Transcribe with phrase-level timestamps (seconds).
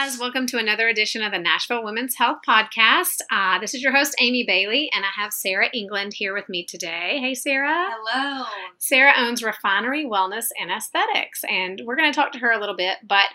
[0.00, 3.16] Guys, welcome to another edition of the Nashville Women's Health Podcast.
[3.32, 6.64] Uh, this is your host, Amy Bailey, and I have Sarah England here with me
[6.64, 7.18] today.
[7.20, 7.88] Hey, Sarah.
[7.90, 8.44] Hello.
[8.78, 12.76] Sarah owns Refinery Wellness and Aesthetics, and we're going to talk to her a little
[12.76, 13.26] bit, but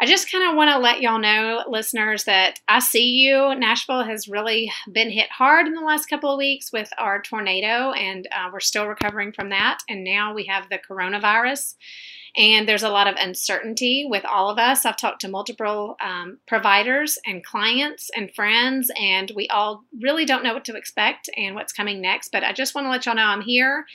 [0.00, 3.54] I just kind of want to let y'all know, listeners, that I see you.
[3.54, 7.92] Nashville has really been hit hard in the last couple of weeks with our tornado,
[7.92, 9.80] and uh, we're still recovering from that.
[9.90, 11.74] And now we have the coronavirus
[12.38, 14.86] and there's a lot of uncertainty with all of us.
[14.86, 20.44] I've talked to multiple um, providers and clients and friends, and we all really don't
[20.44, 22.30] know what to expect and what's coming next.
[22.30, 23.86] But I just want to let y'all know I'm here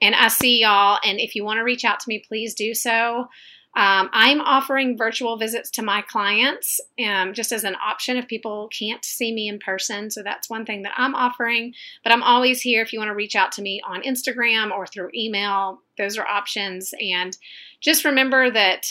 [0.00, 1.00] and I see y'all.
[1.04, 3.28] And if you want to reach out to me, please do so.
[3.76, 8.68] Um, I'm offering virtual visits to my clients um, just as an option if people
[8.76, 10.10] can't see me in person.
[10.10, 11.74] So that's one thing that I'm offering.
[12.02, 14.86] But I'm always here if you want to reach out to me on Instagram or
[14.86, 15.80] through email.
[15.96, 16.92] Those are options.
[17.00, 17.36] And
[17.80, 18.86] just remember that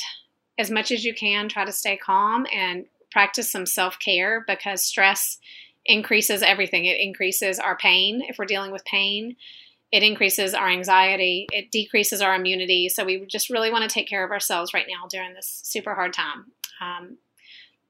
[0.57, 4.83] as much as you can, try to stay calm and practice some self care because
[4.83, 5.37] stress
[5.85, 6.85] increases everything.
[6.85, 9.35] It increases our pain if we're dealing with pain
[9.91, 12.89] it increases our anxiety, it decreases our immunity.
[12.89, 15.95] So we just really want to take care of ourselves right now during this super
[15.95, 16.45] hard time.
[16.81, 17.17] Um,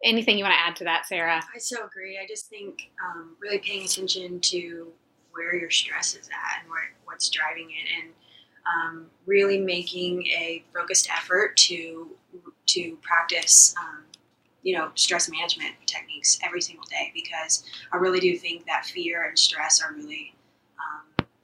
[0.04, 1.42] anything you want to add to that, Sarah?
[1.54, 2.20] I so agree.
[2.22, 4.92] I just think um, really paying attention to
[5.32, 8.14] where your stress is at and where, what's driving it, and
[8.68, 12.10] um, really making a focused effort to
[12.68, 13.73] to practice.
[13.80, 14.04] Um,
[14.64, 17.64] you know, stress management techniques every single day because
[17.94, 20.33] I really do think that fear and stress are really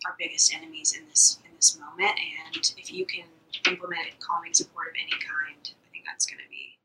[0.05, 2.19] our biggest enemies in this in this moment.
[2.53, 3.25] And if you can
[3.69, 6.77] implement calming support of any kind, I think that's going to be.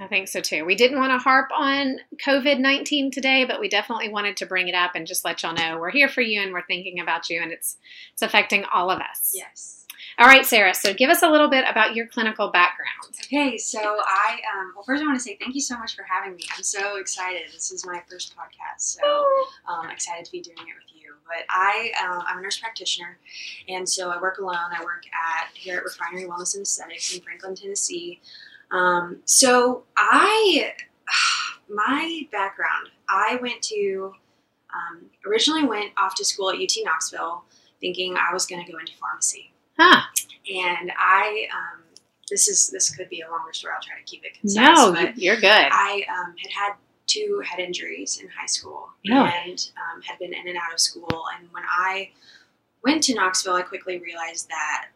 [0.00, 0.64] I think so too.
[0.64, 4.68] We didn't want to harp on COVID 19 today, but we definitely wanted to bring
[4.68, 7.28] it up and just let y'all know we're here for you and we're thinking about
[7.28, 7.76] you and it's
[8.12, 9.32] it's affecting all of us.
[9.34, 9.78] Yes.
[10.18, 10.74] All right, Sarah.
[10.74, 13.16] So give us a little bit about your clinical background.
[13.24, 13.56] Okay.
[13.56, 16.34] So I, um, well, first I want to say thank you so much for having
[16.34, 16.42] me.
[16.56, 17.42] I'm so excited.
[17.52, 19.24] This is my first podcast, so
[19.68, 21.14] um, excited to be doing it with you.
[21.26, 23.18] But I, um, I'm a nurse practitioner,
[23.68, 24.56] and so I work alone.
[24.56, 28.20] I work at here at Refinery Wellness and Aesthetics in Franklin, Tennessee.
[28.70, 30.72] Um, so I,
[31.68, 34.14] my background, I went to
[34.74, 37.44] um, originally went off to school at UT Knoxville,
[37.80, 39.52] thinking I was going to go into pharmacy.
[39.78, 40.02] Huh.
[40.54, 41.82] And I, um,
[42.30, 43.74] this is this could be a longer story.
[43.74, 44.76] I'll try to keep it concise.
[44.76, 45.48] No, you're good.
[45.48, 46.72] I um, had had
[47.06, 51.24] two head injuries in high school and um, had been in and out of school.
[51.38, 52.10] And when I
[52.84, 54.88] went to Knoxville, I quickly realized that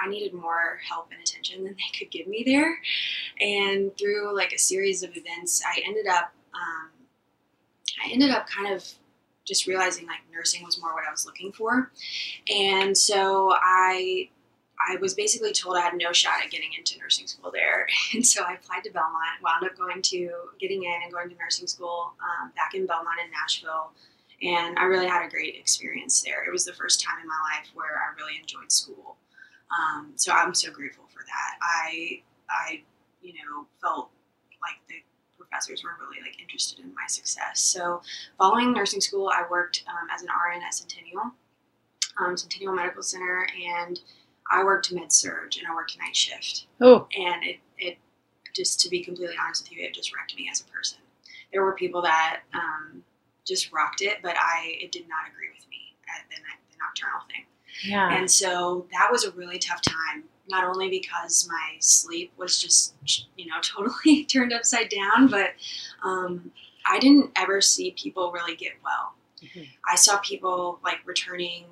[0.00, 2.78] I needed more help and attention than they could give me there.
[3.40, 6.90] And through like a series of events, I ended up um,
[8.04, 8.84] I ended up kind of
[9.44, 11.90] just realizing like nursing was more what I was looking for.
[12.52, 14.28] And so I
[14.80, 17.86] I was basically told I had no shot at getting into nursing school there.
[18.14, 21.36] And so I applied to Belmont, wound up going to getting in and going to
[21.36, 23.92] nursing school um, back in Belmont in Nashville.
[24.40, 26.44] And I really had a great experience there.
[26.46, 29.16] It was the first time in my life where I really enjoyed school.
[29.70, 31.58] Um, so I'm so grateful for that.
[31.60, 32.82] I, I,
[33.22, 34.10] you know, felt
[34.62, 35.02] like the
[35.36, 37.60] professors were really like interested in my success.
[37.60, 38.02] So
[38.38, 41.32] following nursing school, I worked um, as an RN at Centennial,
[42.18, 43.46] um, Centennial Medical Center,
[43.76, 44.00] and
[44.50, 46.66] I worked med surg and I worked night shift.
[46.80, 47.06] Oh.
[47.16, 47.98] And it, it
[48.54, 50.98] just to be completely honest with you, it just wrecked me as a person.
[51.52, 53.02] There were people that um,
[53.46, 57.20] just rocked it, but I it did not agree with me at the, the nocturnal
[57.28, 57.44] thing.
[57.84, 58.16] Yeah.
[58.16, 60.24] And so that was a really tough time.
[60.50, 62.94] Not only because my sleep was just
[63.36, 65.50] you know totally turned upside down, but
[66.02, 66.50] um,
[66.86, 69.14] I didn't ever see people really get well.
[69.42, 69.70] Mm-hmm.
[69.86, 71.66] I saw people like returning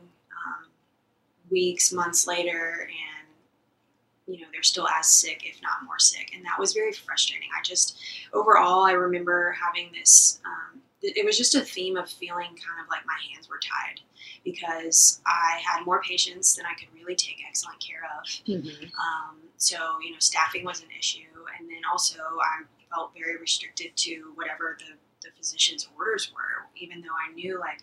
[1.51, 6.45] weeks, months later, and you know they're still as sick, if not more sick, and
[6.45, 7.49] that was very frustrating.
[7.59, 7.99] I just
[8.33, 10.41] overall, I remember having this.
[10.45, 14.01] Um, it was just a theme of feeling kind of like my hands were tied
[14.47, 18.25] because I had more patients than I could really take excellent care of.
[18.47, 18.85] Mm-hmm.
[18.85, 21.27] Um, so you know, staffing was an issue,
[21.59, 22.65] and then also I
[22.95, 27.81] felt very restricted to whatever the the physician's orders were, even though I knew like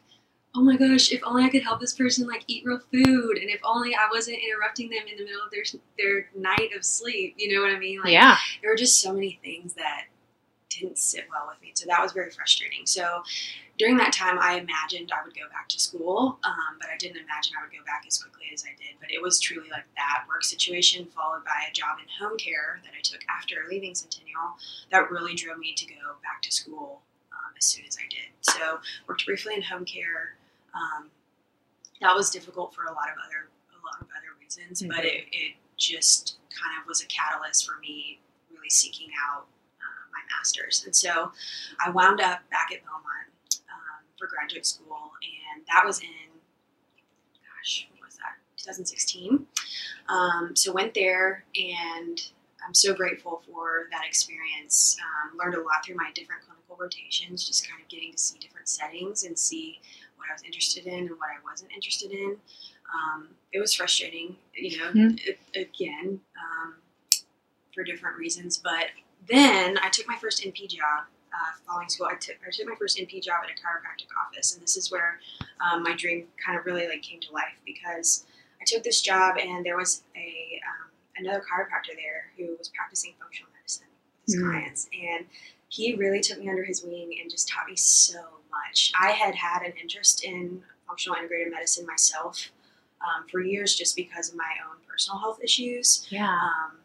[0.56, 3.50] oh my gosh, if only I could help this person like eat real food, and
[3.50, 5.64] if only I wasn't interrupting them in the middle of their
[5.98, 7.36] their night of sleep.
[7.38, 8.00] You know what I mean?
[8.02, 8.38] Like, yeah.
[8.62, 10.06] There were just so many things that
[10.80, 12.86] didn't sit well with me, so that was very frustrating.
[12.86, 13.24] So
[13.78, 17.18] during that time, I imagined I would go back to school, um, but I didn't
[17.18, 18.96] imagine I would go back as quickly as I did.
[19.00, 22.80] But it was truly like that work situation followed by a job in home care
[22.84, 24.58] that I took after leaving Centennial
[24.92, 28.30] that really drove me to go back to school um, as soon as I did.
[28.42, 30.38] So worked briefly in home care.
[30.76, 31.10] Um,
[32.02, 34.92] that was difficult for a lot of other a lot of other reasons, mm-hmm.
[34.92, 38.20] but it, it just kind of was a catalyst for me
[38.52, 39.48] really seeking out
[40.38, 40.84] master's.
[40.86, 41.32] And so
[41.86, 46.08] I wound up back at Belmont um, for graduate school, and that was in
[47.64, 48.38] gosh, what was that?
[48.58, 49.46] 2016.
[50.10, 52.20] Um, so went there, and
[52.66, 54.98] I'm so grateful for that experience.
[55.02, 58.40] Um, learned a lot through my different clinical rotations, just kind of getting to see
[58.40, 59.80] different settings and see
[60.18, 62.38] what I was interested in and what I wasn't interested in.
[62.94, 65.16] Um, it was frustrating, you know, mm-hmm.
[65.18, 66.76] it, again, um,
[67.74, 68.58] for different reasons.
[68.58, 68.88] But
[69.28, 72.08] then I took my first NP job uh, following school.
[72.08, 74.92] I took, I took my first NP job at a chiropractic office, and this is
[74.92, 75.20] where
[75.60, 78.26] um, my dream kind of really like came to life because
[78.62, 83.14] I took this job and there was a um, another chiropractor there who was practicing
[83.20, 84.52] functional medicine with his mm-hmm.
[84.52, 85.26] clients, and
[85.70, 88.20] he really took me under his wing and just taught me so
[88.52, 88.92] much.
[89.00, 92.52] I had had an interest in functional integrated medicine myself
[93.02, 96.06] um, for years just because of my own personal health issues.
[96.10, 96.30] Yeah.
[96.30, 96.78] Um,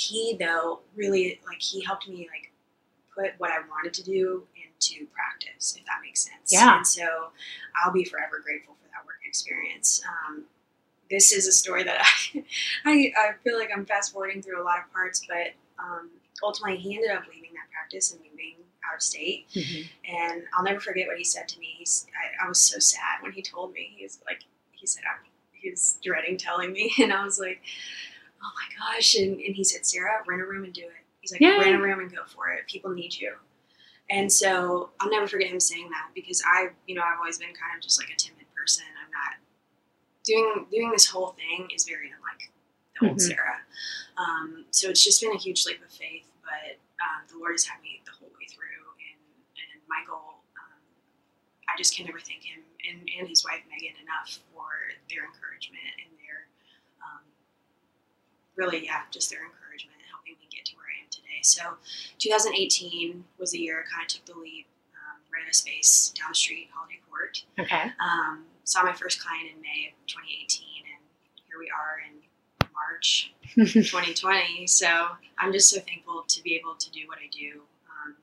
[0.00, 2.52] he though really like he helped me like
[3.14, 6.52] put what I wanted to do into practice, if that makes sense.
[6.52, 6.78] Yeah.
[6.78, 7.04] And so
[7.76, 10.02] I'll be forever grateful for that work experience.
[10.08, 10.44] Um,
[11.10, 12.00] this is a story that
[12.34, 12.42] I,
[12.86, 16.10] I, I feel like I'm fast forwarding through a lot of parts, but um,
[16.42, 18.54] ultimately he ended up leaving that practice and moving
[18.88, 19.48] out of state.
[19.54, 20.14] Mm-hmm.
[20.14, 21.74] And I'll never forget what he said to me.
[21.78, 23.92] He's, I, I, was so sad when he told me.
[23.96, 26.92] He was like, he said, I'm, he was dreading telling me.
[27.02, 27.60] And I was like,
[28.42, 29.14] oh my gosh.
[29.14, 31.04] And, and he said, Sarah, rent a room and do it.
[31.20, 32.66] He's like, rent a room and go for it.
[32.66, 33.34] People need you.
[34.10, 37.54] And so I'll never forget him saying that because I, you know, I've always been
[37.54, 38.84] kind of just like a timid person.
[38.98, 39.38] I'm not
[40.24, 42.50] doing doing this whole thing is very unlike
[42.98, 43.30] the old mm-hmm.
[43.30, 43.62] Sarah.
[44.18, 46.26] Um, so it's just been a huge leap of faith.
[46.42, 49.20] But um, the Lord has had me the whole way through, and
[49.54, 50.82] and Michael, um,
[51.70, 54.66] I just can never thank him and, and his wife Megan enough for
[55.06, 56.10] their encouragement and
[58.56, 61.40] really yeah just their encouragement and helping me get to where I am today.
[61.42, 61.78] So
[62.18, 66.30] 2018 was the year I kind of took the leap, um, rented a space down
[66.30, 67.44] the street, Holiday Court.
[67.58, 67.90] Okay.
[68.02, 71.02] Um, saw my first client in May of 2018, and
[71.48, 72.20] here we are in
[72.72, 74.66] March 2020.
[74.66, 75.08] So
[75.38, 77.62] I'm just so thankful to be able to do what I do.
[77.88, 78.16] Um,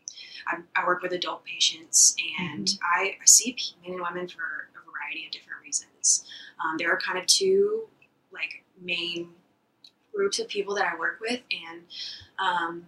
[0.47, 2.85] I, I, work with adult patients, and mm-hmm.
[2.85, 6.25] I, I, see men and women for a variety of different reasons.
[6.63, 7.87] Um, there are kind of two
[8.31, 9.29] like main
[10.17, 11.83] groups of people that I work with, and
[12.39, 12.87] um,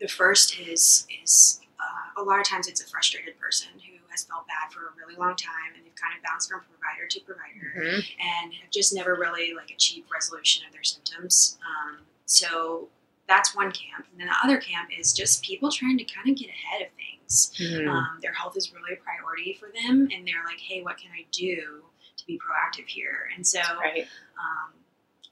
[0.00, 4.24] the first is is uh, a lot of times it's a frustrated person who has
[4.24, 7.20] felt bad for a really long time and they've kind of bounced from provider to
[7.20, 8.00] provider mm-hmm.
[8.42, 11.58] and have just never really like achieved resolution of their symptoms.
[11.62, 12.88] Um, so
[13.28, 14.06] that's one camp.
[14.10, 16.88] And then the other camp is just people trying to kind of get ahead of
[16.96, 17.52] things.
[17.60, 17.88] Mm-hmm.
[17.88, 21.10] Um, their health is really a priority for them and they're like, hey, what can
[21.12, 21.84] I do
[22.16, 23.28] to be proactive here?
[23.36, 24.06] And so right.
[24.38, 24.72] um,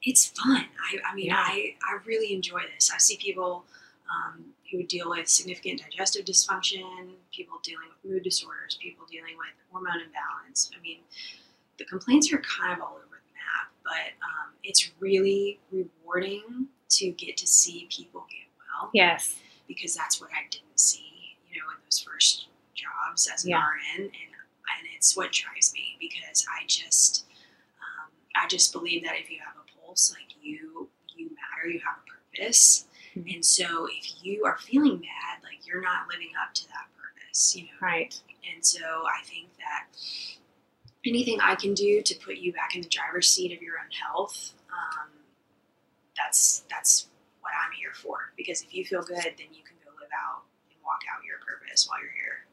[0.07, 0.57] it's fun.
[0.57, 1.37] I, I mean, yeah.
[1.37, 2.91] I, I really enjoy this.
[2.95, 3.65] I see people
[4.09, 9.49] um, who deal with significant digestive dysfunction, people dealing with mood disorders, people dealing with
[9.71, 10.71] hormone imbalance.
[10.77, 11.01] I mean,
[11.79, 17.11] the complaints are kind of all over the map, but um, it's really rewarding to
[17.11, 18.91] get to see people get well.
[18.95, 19.37] Yes.
[19.67, 23.59] Because that's what I didn't see, you know, in those first jobs as an yeah.
[23.59, 24.11] RN, and
[24.79, 27.25] and it's what drives me because I just
[27.81, 29.56] um, I just believe that if you have
[30.17, 32.87] like you you matter, you have a purpose,
[33.17, 33.35] Mm-hmm.
[33.35, 37.57] And so if you are feeling bad, like you're not living up to that purpose,
[37.57, 37.71] you know.
[37.81, 38.15] Right.
[38.55, 39.87] And so I think that
[41.05, 43.91] anything I can do to put you back in the driver's seat of your own
[43.91, 45.09] health, um,
[46.17, 47.09] that's that's
[47.41, 48.33] what I'm here for.
[48.37, 51.39] Because if you feel good, then you can go live out and walk out your
[51.39, 52.46] purpose while you're here.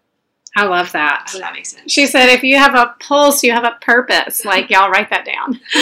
[0.55, 1.29] I love that.
[1.29, 1.91] So that makes sense.
[1.91, 4.45] She said, if you have a pulse, you have a purpose.
[4.53, 5.59] Like, y'all write that down.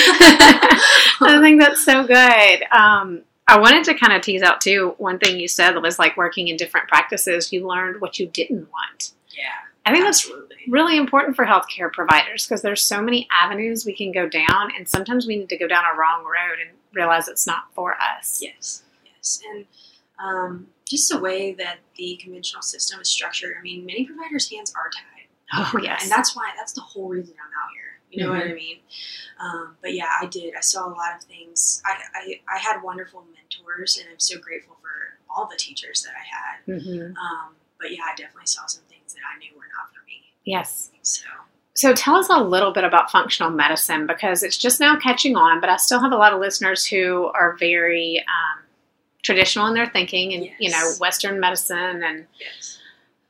[1.22, 2.64] I think that's so good.
[2.72, 4.96] Um, I wanted to kind of tease out too.
[4.98, 8.28] One thing you said that was like working in different practices, you learned what you
[8.28, 9.12] didn't want.
[9.30, 9.72] Yeah.
[9.86, 10.56] I think absolutely.
[10.56, 14.72] that's really important for healthcare providers because there's so many avenues we can go down,
[14.78, 17.96] and sometimes we need to go down a wrong road and realize it's not for
[17.96, 18.40] us.
[18.42, 19.66] Yes, yes, and
[20.24, 23.56] um, just the way that the conventional system is structured.
[23.58, 25.28] I mean, many providers' hands are tied.
[25.54, 28.00] Oh yes, and that's why that's the whole reason I'm out here.
[28.10, 28.52] You know what Mm-hmm.
[28.52, 28.78] I mean?
[29.40, 30.54] Um, but yeah, I did.
[30.56, 31.82] I saw a lot of things.
[31.86, 36.14] I, I I had wonderful mentors, and I'm so grateful for all the teachers that
[36.14, 36.82] I had.
[36.82, 37.08] Mhm.
[37.18, 40.24] Um, but yeah, I definitely saw some things that I knew were not for me.
[40.46, 40.92] yes.
[41.02, 41.26] So
[41.74, 45.60] So tell us a little bit about functional medicine because it's just now catching on,
[45.60, 48.61] but I still have a lot of listeners who are very um,
[49.22, 52.80] traditional in their thinking and you know Western medicine and yes.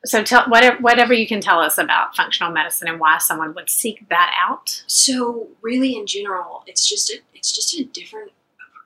[0.05, 3.69] so tell whatever whatever you can tell us about functional medicine and why someone would
[3.69, 4.83] seek that out.
[4.87, 8.31] So really, in general, it's just a it's just a different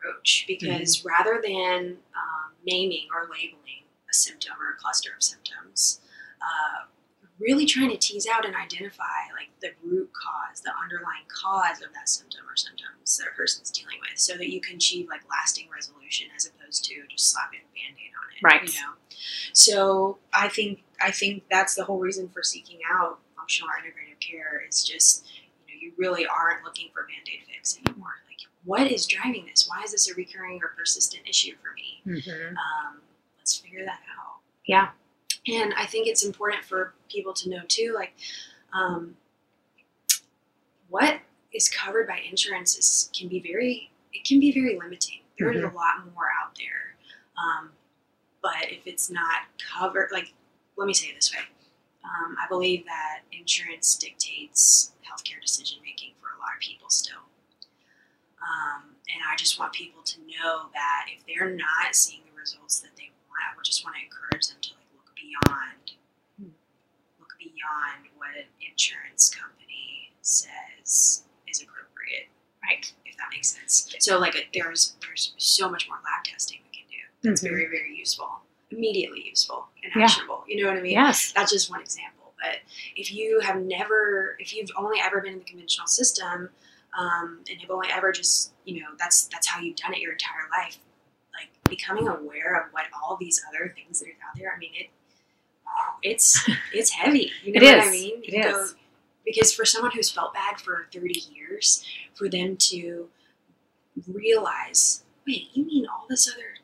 [0.06, 6.00] approach because rather than um, naming or labeling a symptom or a cluster of symptoms,
[6.42, 6.86] uh,
[7.40, 11.94] really trying to tease out and identify like the root cause, the underlying cause of
[11.94, 15.22] that symptom or symptoms that a person's dealing with, so that you can achieve like
[15.30, 18.42] lasting resolution as opposed to just slapping a band-aid on it.
[18.44, 18.74] Right.
[18.74, 18.94] You know.
[19.54, 24.20] So I think I think that's the whole reason for seeking out functional or integrative
[24.20, 25.26] care is just
[25.68, 28.16] you know you really aren't looking for band-aid fix anymore.
[28.28, 29.68] Like what is driving this?
[29.68, 32.20] Why is this a recurring or persistent issue for me?
[32.20, 32.56] Mm-hmm.
[32.56, 33.02] Um,
[33.38, 34.38] let's figure that out.
[34.66, 34.90] Yeah.
[35.48, 38.14] And I think it's important for people to know too, like
[38.74, 39.16] um,
[40.90, 41.20] what
[41.54, 45.22] is covered by insurance is can be very it can be very limiting.
[45.38, 46.96] There's a lot more out there,
[47.38, 47.72] um,
[48.42, 49.42] but if it's not
[49.78, 50.34] covered, like
[50.78, 51.42] let me say it this way,
[52.04, 57.26] um, I believe that insurance dictates healthcare decision making for a lot of people still.
[58.42, 62.80] Um, and I just want people to know that if they're not seeing the results
[62.80, 64.85] that they want, I would just want to encourage them to like
[65.44, 65.92] beyond,
[67.20, 72.28] look beyond what an insurance company says is appropriate,
[72.64, 72.92] Right.
[73.06, 73.94] if that makes sense.
[74.00, 76.98] So like a, there's there's so much more lab testing we can do.
[77.30, 77.50] That's Mhm.
[77.50, 80.04] very very useful, immediately useful and Yeah.
[80.04, 80.44] actionable.
[80.48, 80.94] You know what I mean?
[80.94, 81.32] Yes.
[81.34, 82.34] that's just one example.
[82.42, 82.60] But
[82.96, 86.50] if you have never, if you've only ever been in the conventional system,
[86.98, 90.14] um, and have only ever just, you know, that's that's how you've done it your
[90.14, 90.78] entire life,
[91.34, 94.54] like becoming aware of what all these other things that are out there.
[94.54, 94.90] I mean, it,
[96.04, 97.32] it's it's heavy.
[97.44, 98.22] You know what I mean?
[98.24, 98.76] It go- is.
[99.26, 103.10] because for someone who's felt bad for thirty years, for them to
[104.08, 106.56] realize, wait, you mean all this other,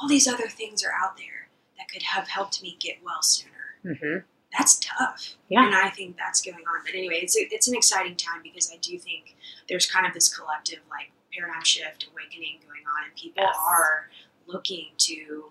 [0.00, 3.48] all these other things are out there that could have helped me get well sooner
[3.84, 4.18] Mm-hmm.
[4.56, 5.34] that's tough.
[5.48, 5.66] Yeah.
[5.66, 6.82] And I think that's going on.
[6.86, 9.34] But anyway, it's a, it's an exciting time because I do think
[9.68, 13.56] there's kind of this collective like paradigm shift, awakening going on, and people Yes.
[13.66, 14.08] are
[14.46, 15.50] looking to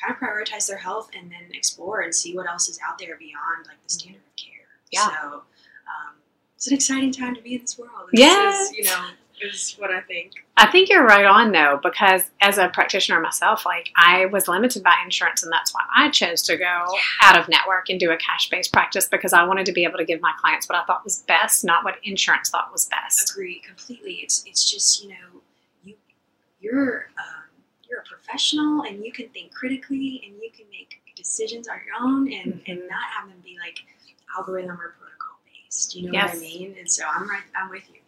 [0.00, 3.16] kind of prioritize their health and then explore and see what else is out there
[3.16, 4.52] beyond like the standard of care.
[4.92, 5.08] Yeah.
[5.08, 6.14] So um,
[6.56, 8.08] it's an exciting time to be in this world.
[8.12, 8.70] This Yes.
[8.70, 9.04] is, you know,
[9.42, 10.32] is what I think.
[10.56, 14.82] I think you're right on though, because as a practitioner myself, like I was limited
[14.82, 16.86] by insurance, and that's why I chose to go
[17.22, 19.98] out of network and do a cash based practice because I wanted to be able
[19.98, 23.30] to give my clients what I thought was best, not what insurance thought was best.
[23.32, 24.14] agree completely.
[24.22, 25.40] It's it's just you know
[25.84, 25.94] you
[26.60, 27.42] you're um,
[28.08, 32.62] professional and you can think critically and you can make decisions on your own and
[32.66, 32.88] and Mhm.
[32.90, 33.78] not have them be like
[34.36, 35.94] algorithm or protocol based.
[35.96, 36.34] You know Yes.
[36.34, 36.76] what I mean?
[36.78, 37.42] And so I'm right.
[37.54, 38.00] I'm with you.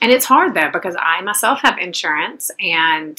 [0.00, 3.18] And it's hard though because I myself have insurance, and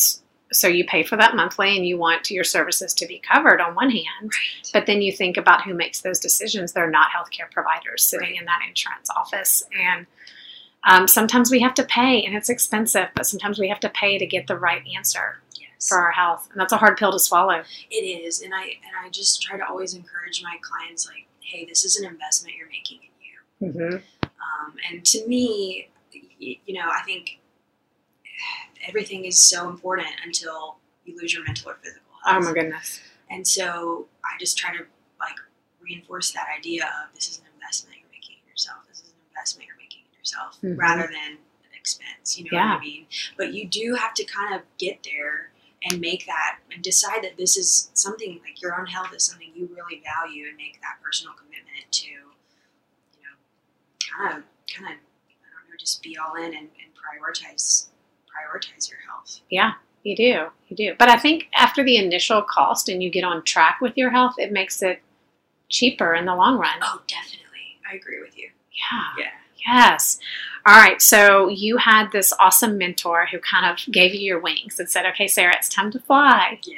[0.52, 3.76] so you pay for that monthly, and you want your services to be covered on
[3.76, 4.32] one hand,
[4.74, 6.74] but then you think about who makes those decisions.
[6.74, 10.08] They're not healthcare providers sitting in that insurance office, and
[10.86, 13.10] um, sometimes we have to pay, and it's expensive.
[13.16, 15.40] But sometimes we have to pay to get the right answer.
[15.80, 17.64] For our health, and that's a hard pill to swallow.
[17.90, 21.66] It is, and I and I just try to always encourage my clients like, hey,
[21.66, 23.00] this is an investment you're making
[23.62, 23.90] in you.
[23.90, 23.96] Mm-hmm.
[24.26, 25.90] Um, and to me,
[26.40, 27.40] you know, I think
[28.88, 33.00] everything is so important until you lose your mental or physical Oh my goodness.
[33.30, 34.84] And so I just try to
[35.20, 35.36] like
[35.82, 38.80] reinforce that idea of this is an investment you're making in yourself.
[38.88, 40.78] This is an investment you're making in yourself Mhm.
[40.78, 42.38] rather than an expense.
[42.38, 42.74] You know Yeah.
[42.74, 43.08] what I mean?
[43.38, 45.52] But you do have to kind of get there
[45.84, 49.50] and make that and decide that this is something like your own health is something
[49.56, 53.36] you really value and make that personal commitment to, you know,
[54.16, 54.44] kind of
[54.74, 57.88] kind of I don't know, just be all in and, and prioritize
[58.28, 59.42] prioritize your health.
[59.50, 60.48] Yeah, you do.
[60.68, 60.96] You do.
[61.00, 64.36] But I think after the initial cost and you get on track with your health,
[64.38, 65.02] it makes it
[65.70, 66.80] cheaper in the long run.
[66.82, 67.80] Oh, definitely.
[67.90, 68.50] I agree with you.
[68.72, 69.24] Yeah.
[69.24, 69.32] Yeah.
[69.68, 70.20] Yes.
[70.66, 71.02] All right.
[71.02, 75.06] So you had this awesome mentor who kind of gave you your wings and said,
[75.08, 76.60] okay, Sarah, it's time to fly.
[76.64, 76.76] Yeah.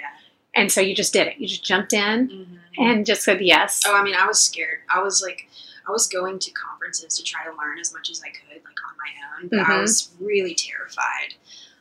[0.55, 1.37] And so you just did it.
[1.37, 2.55] You just jumped in Mm-hmm.
[2.83, 3.81] and just said yes.
[3.85, 4.79] Oh, I mean, I was scared.
[4.93, 5.47] I was like,
[5.87, 8.77] I was going to conferences to try to learn as much as I could, like
[8.87, 9.81] on my own, but I Mhm.
[9.81, 11.33] was really terrified.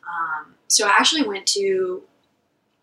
[0.09, 2.03] Um, so I actually went to.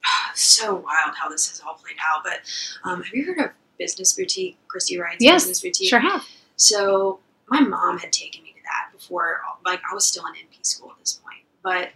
[0.36, 2.24] So wild how this has all played out.
[2.24, 2.42] But
[2.84, 5.90] um, have you heard of business boutique, Christy Wright's Yes, business boutique.
[5.90, 6.24] Sure have.
[6.58, 7.20] So
[7.50, 10.92] my mom had taken me to that before, like I was still in NP school
[10.92, 11.44] at this point.
[11.64, 11.92] But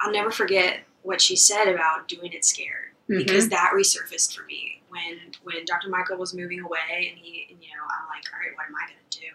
[0.00, 3.18] I'll never forget what she said about doing it scared Mhm.
[3.18, 5.88] because that resurfaced for me when when Dr.
[5.88, 8.74] Michael was moving away, and he, and, you know, I'm like, all right, what am
[8.76, 9.26] I going to do?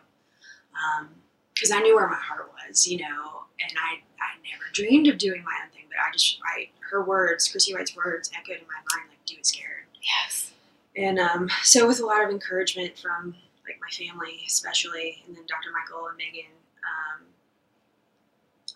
[1.54, 5.18] Because I knew where my heart was, you know, and I I never dreamed of
[5.18, 8.68] doing my own thing, but I just I her words, Christy Wright's words, echoed in
[8.68, 9.86] my mind like, do it scared.
[10.02, 10.52] Yes.
[10.96, 13.36] And um, so, with a lot of encouragement from
[13.68, 15.70] like my family, especially, and then Dr.
[15.72, 16.52] Michael and Megan,
[16.86, 17.26] um,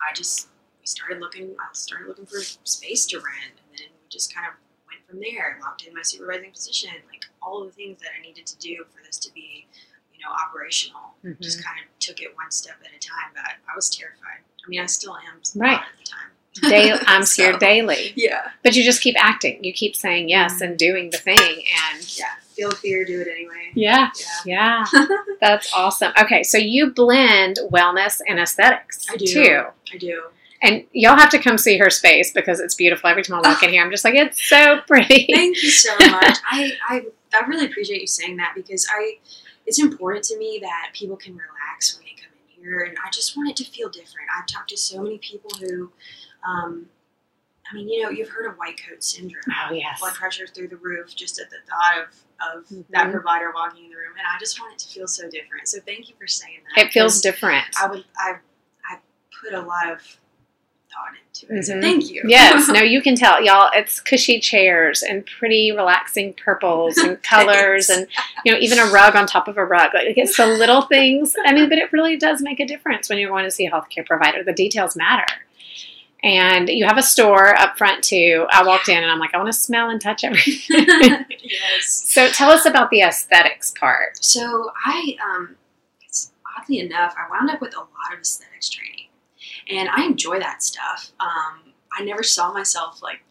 [0.01, 0.47] I just
[0.79, 1.55] we started looking.
[1.59, 4.53] I started looking for space to rent, and then we just kind of
[4.87, 5.59] went from there.
[5.61, 8.85] Locked in my supervising position, like all of the things that I needed to do
[8.95, 9.67] for this to be,
[10.13, 11.15] you know, operational.
[11.23, 11.39] Mhm.
[11.41, 13.31] Just kind of took it one step at a time.
[13.35, 14.41] But I was terrified.
[14.65, 15.79] I mean, I still am Right.
[15.79, 16.69] at the time.
[16.71, 18.13] Daily, I'm So, scared daily.
[18.15, 19.63] Yeah, But you just keep acting.
[19.63, 21.37] You keep saying yes and doing the thing.
[21.91, 22.35] And yeah.
[22.59, 23.71] Feel fear, do it anyway.
[23.73, 24.09] yeah,
[24.45, 24.83] Yeah.
[24.93, 25.05] yeah.
[25.41, 26.11] That's awesome.
[26.21, 29.25] Okay, so you blend wellness and aesthetics I do.
[29.25, 29.63] too.
[29.93, 30.23] I do.
[30.61, 33.09] And y'all have to come see her space because it's beautiful.
[33.09, 35.25] Every time I walk in here, I'm just like, it's so pretty.
[35.33, 36.37] Thank you so much.
[36.51, 39.19] I, I I really appreciate you saying that because I
[39.65, 43.09] it's important to me that people can relax when they come in here, and I
[43.11, 44.27] just want it to feel different.
[44.37, 45.91] I've talked to so many people who,
[46.45, 46.87] um,
[47.71, 49.43] I mean, you know, you've heard of white coat syndrome.
[49.49, 49.99] Oh, yes.
[49.99, 53.11] Blood pressure through the roof just at the thought of of that Mhm.
[53.11, 55.67] provider walking in the room, and I just want it to feel so different.
[55.67, 56.85] So thank you for saying that.
[56.85, 57.65] It feels different.
[57.77, 58.35] I would I
[58.89, 58.97] I
[59.43, 59.99] put a lot of
[60.89, 61.63] thought into it.
[61.65, 61.81] So Mhm.
[61.81, 62.23] thank you.
[62.25, 63.69] Yes, no, you can tell, y'all.
[63.75, 68.07] It's cushy chairs and pretty, relaxing purples and colors, and
[68.45, 69.93] you know, even a rug on top of a rug.
[69.93, 71.35] Like it's the little things.
[71.45, 73.71] I mean, but it really does make a difference when you're going to see a
[73.71, 74.43] healthcare provider.
[74.45, 75.25] The details matter.
[76.23, 78.45] And you have a store up front too.
[78.51, 80.65] I walked in and I'm like, I want to smell and touch everything.
[81.41, 81.87] yes.
[81.87, 84.23] so tell us about the aesthetics part.
[84.23, 85.55] So I, um,
[86.01, 89.07] it's oddly enough, I wound up with a lot of aesthetics training,
[89.69, 91.11] and I enjoy that stuff.
[91.21, 93.21] Um, I never saw myself like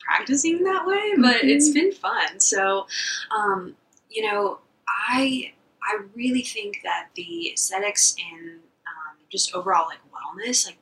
[0.00, 1.74] practicing that way, but it's Mhm.
[1.74, 2.40] been fun.
[2.40, 2.86] So,
[3.30, 3.76] um,
[4.08, 8.50] you know, I I really think that the aesthetics and
[8.86, 10.78] um, just overall like wellness, like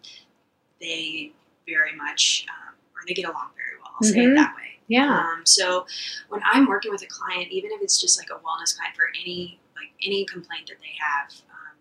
[0.81, 1.33] they
[1.69, 3.93] very much um, or they get along very well.
[3.97, 4.33] I'll say Mhm.
[4.33, 4.81] it that way.
[4.89, 5.19] Yeah.
[5.19, 5.87] Um, so
[6.29, 9.09] when I'm working with a client, even if it's just like a wellness client for
[9.21, 11.77] any like any complaint that they have, um,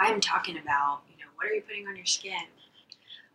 [0.00, 2.46] I'm talking about you know what are you putting on your skin.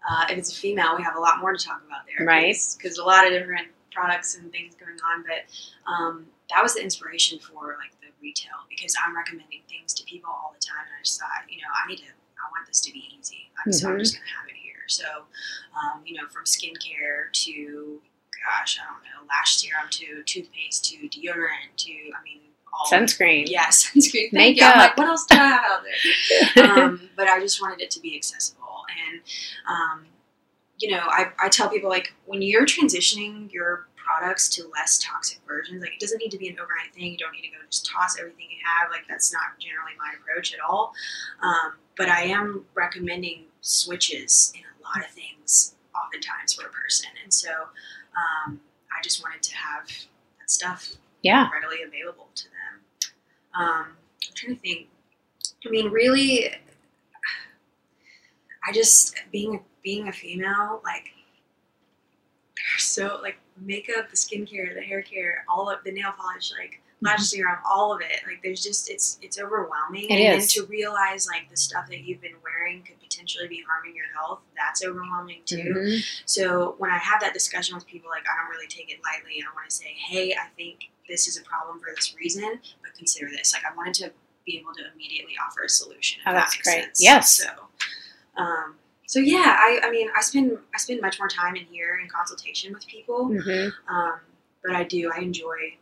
[0.07, 2.55] Uh, if it's a female, we have a lot more to talk about there, Right.
[2.77, 5.47] Because a lot of different products and things going on, but
[5.89, 10.29] um, that was the inspiration for like the retail because I'm recommending things to people
[10.29, 12.81] all the time, and I just thought, you know, I need to, I want this
[12.81, 14.89] to be easy, I'm, so I'm just gonna have it here.
[14.89, 15.03] So,
[15.75, 18.01] um, you know, from skincare to
[18.43, 22.41] gosh, I don't know, lash serum to toothpaste to deodorant to, I mean,
[22.73, 23.45] all Sunscreen.
[23.47, 24.31] Yeah, sunscreen.
[24.31, 24.65] Thank you.
[24.65, 24.75] I'm Makeup.
[24.75, 25.83] like, what else do I have out
[26.55, 26.65] there?
[26.85, 28.83] um, but I just wanted it to be accessible.
[29.09, 29.21] And,
[29.69, 30.05] um,
[30.79, 35.39] you know, I, I tell people, like, when you're transitioning your products to less toxic
[35.47, 37.11] versions, like, it doesn't need to be an overnight thing.
[37.11, 38.91] You don't need to go just toss everything you have.
[38.91, 40.93] Like, that's not generally my approach at all.
[41.41, 47.09] Um, but I am recommending switches in lot of things oftentimes for a person.
[47.23, 48.59] And so um,
[48.91, 51.49] I just wanted to have that stuff Yeah.
[51.53, 53.11] readily available to them.
[53.55, 54.87] Um, I'm trying to think.
[55.65, 56.49] I mean, really,
[58.67, 61.11] I just being being a female, like
[62.77, 67.21] so like makeup, the skincare, the hair care, all of the nail polish, like lash
[67.23, 68.21] serum, all of it.
[68.27, 70.05] Like there's just it's it's overwhelming.
[70.09, 70.51] It and is.
[70.53, 74.39] to realize like the stuff that you've been wearing could potentially be harming your health,
[74.57, 75.73] that's overwhelming too.
[75.75, 76.05] Mhm.
[76.25, 79.41] So when I have that discussion with people, like I don't really take it lightly.
[79.43, 82.93] I want to say, hey, I think this is a problem for this reason, but
[82.97, 83.53] consider this.
[83.53, 84.11] Like I wanted to
[84.45, 86.21] be able to immediately offer a solution.
[86.21, 86.83] If Oh, that that's makes great.
[86.83, 87.01] sense.
[87.03, 87.31] Yes.
[87.37, 87.49] So,
[88.37, 91.99] um, so yeah, I, I mean, I spend I spend much more time in here
[92.01, 93.29] in consultation with people.
[93.29, 93.71] Mhm.
[93.87, 94.19] Um,
[94.63, 95.77] but I do I enjoy,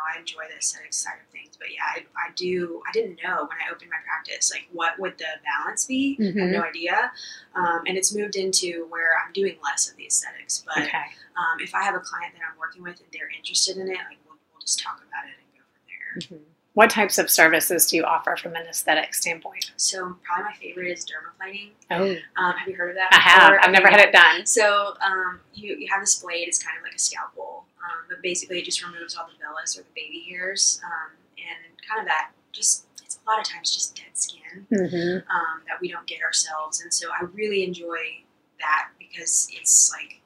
[0.00, 1.56] know, I enjoy the aesthetic side of things.
[1.58, 2.82] But yeah, I, I do.
[2.88, 6.16] I didn't know when I opened my practice, like what would the balance be.
[6.18, 6.40] I Mhm.
[6.40, 7.12] had no idea.
[7.54, 10.64] Um, and it's moved into where I'm doing less of the aesthetics.
[10.66, 11.04] But Okay.
[11.36, 13.98] um, if I have a client that I'm working with and they're interested in it,
[13.98, 16.38] like we'll, we'll just talk about it and go from there.
[16.38, 16.44] Mhm.
[16.74, 19.72] What types of services do you offer from an aesthetic standpoint?
[19.76, 21.70] So probably my favorite is dermaplaning.
[21.90, 23.08] Oh, Um, have you heard of that?
[23.12, 23.58] I have.
[23.62, 24.46] I've never had it done.
[24.46, 26.46] So um, you, you have this blade.
[26.46, 29.76] It's kind of like a scalpel, um, but basically it just removes all the vellus
[29.78, 33.72] or the baby hairs, um, and kind of that just it's a lot of times
[33.74, 36.80] just dead skin hmm um, that we don't get ourselves.
[36.82, 38.22] And so I really enjoy
[38.60, 40.20] that because it's like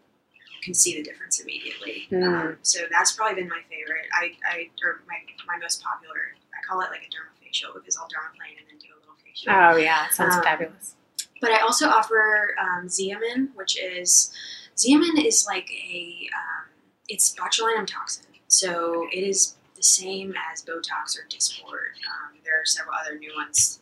[0.64, 2.08] can see the difference immediately.
[2.10, 2.26] Mm.
[2.26, 4.06] Um, so that's probably been my favorite.
[4.14, 6.34] I, I or my, my most popular.
[6.52, 9.52] I call it like a dermafacial because I'll dermaplane and then do a little facial.
[9.52, 10.94] Oh yeah, sounds Um, fabulous.
[11.40, 14.32] But I also offer um, Xeomin, which is
[14.76, 16.70] Xeomin is like a um,
[17.08, 21.92] it's botulinum toxin, so it is the same as Botox or Dysport.
[22.08, 23.80] Um, there are several other new ones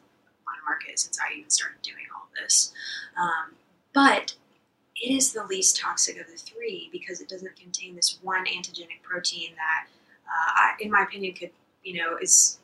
[0.49, 2.73] on the market since I even started doing all of this,
[3.17, 3.55] um,
[3.93, 4.35] but
[5.17, 9.51] is the least toxic of the three because it doesn't contain this one antigenic protein
[9.57, 9.87] that,
[10.27, 11.51] uh, I, in my opinion, could
[11.85, 12.59] you know is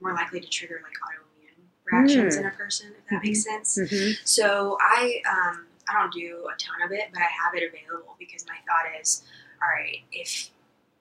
[0.00, 2.40] more likely to trigger like autoimmune reactions Mm.
[2.40, 3.76] in a person, if that makes sense.
[3.76, 7.62] hmm So I um, I don't do a ton of it, but I have it
[7.68, 9.22] available because my thought is,
[9.62, 10.50] all right, if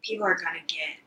[0.02, 1.00] people are gonna get,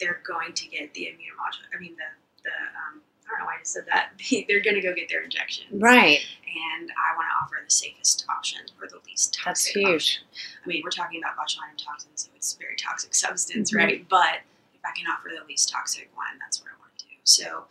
[0.00, 1.76] they're going to get the immunomodulator.
[1.76, 2.10] I mean the
[2.48, 3.00] the um,
[3.34, 4.10] I don't know why I just said that.
[4.48, 6.20] they're gonna go get their injections, Right.
[6.46, 9.94] And I want to offer the safest option or the least That's toxic huge.
[9.94, 10.22] option.
[10.64, 13.76] I mean, we're talking about botulinum toxin, so it's a very toxic substance, Mhm.
[13.76, 14.08] right?
[14.08, 14.40] But
[14.72, 17.14] if I can offer the least toxic one, that's what I want to do.
[17.24, 17.64] So,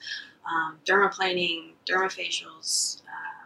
[0.45, 3.45] um, dermaplaning, dermafacials, uh,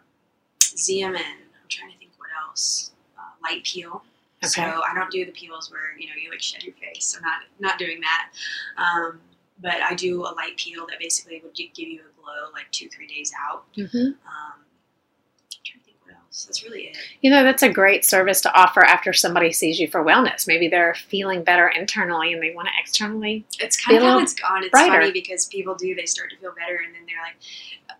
[0.62, 1.17] Xeomin.
[1.17, 2.91] I'm trying to think what else.
[3.17, 4.03] Uh, light peel.
[4.43, 4.49] Okay.
[4.49, 7.15] So I don't do the peels where you know you like shed your face.
[7.17, 8.30] I'm not not doing that.
[8.77, 9.19] Um,
[9.62, 12.88] but I do a light peel that basically would give you a glow like two
[12.89, 13.65] three days out.
[13.76, 16.46] hmm Um, I'm trying to think what else.
[16.46, 16.98] That's really it.
[17.22, 20.48] You know, that's a great service to offer after somebody sees you for wellness.
[20.48, 23.46] Maybe they're feeling better internally and they want to externally.
[23.60, 24.63] It's kind of how it's gone.
[24.63, 25.00] It's brighter.
[25.00, 27.36] funny because people do, they start to feel better and then they're like,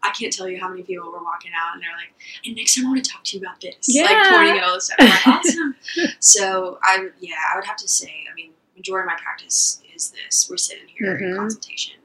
[0.04, 2.13] I can't tell you how many people were walking out and they're like,
[2.46, 3.76] and next time I want to talk to you about this.
[3.88, 4.04] Yeah.
[4.04, 4.98] Like pointing at all this stuff.
[5.00, 5.76] I'm like, awesome.
[6.20, 10.11] so I, yeah, I would have to say, I mean, majority of my practice is
[10.11, 10.47] this.
[10.49, 11.37] We're sitting here in Mhm.
[11.37, 11.95] consultation.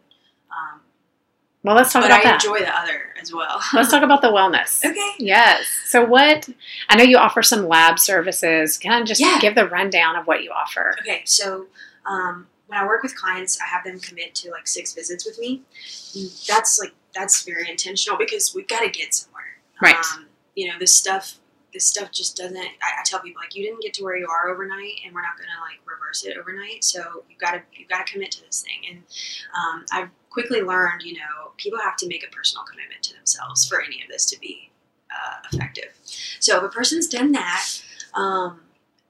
[0.51, 0.81] Um,
[1.63, 2.35] Well, let's talk but about I that.
[2.45, 3.63] enjoy the other as well.
[3.73, 4.85] let's talk about the wellness.
[4.85, 5.13] okay.
[5.19, 5.67] Yes.
[5.87, 6.49] So, what
[6.89, 8.79] I know you offer some lab services.
[8.79, 9.39] Kind of just Yeah.
[9.41, 10.97] give the rundown of what you offer.
[11.01, 11.67] Okay, so
[12.07, 15.39] um, when I work with clients, I have them commit to like six visits with
[15.39, 15.63] me.
[16.49, 19.59] That's like that's very intentional because we've got to get somewhere.
[19.81, 19.95] Right.
[20.15, 21.35] Um, you know, this stuff,
[21.73, 22.57] this stuff just doesn't.
[22.57, 25.23] I, I tell people like, you didn't get to where you are overnight, and we're
[25.23, 26.85] not gonna like reverse it overnight.
[26.85, 28.81] So you've got to you've got to commit to this thing.
[28.91, 29.03] And
[29.57, 33.67] um, I've quickly learned, you know, people have to make a personal commitment to themselves
[33.67, 34.71] for any of this to be
[35.11, 35.91] uh, effective.
[36.41, 37.67] So if a person's done that.
[38.15, 38.61] Um,